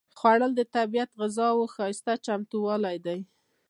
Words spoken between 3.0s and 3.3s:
دی